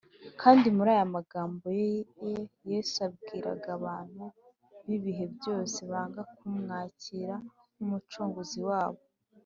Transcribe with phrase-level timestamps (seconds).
[0.41, 1.89] kandi muri aya magambo ye,
[2.71, 4.23] yesu yabwiraga abantu
[4.85, 7.35] b’ibihe byose banga kumwakira
[7.79, 9.01] nk’umucunguzi wabo